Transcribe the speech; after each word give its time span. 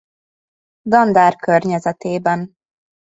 Dandár 0.81 1.35
környezetében. 1.35 2.55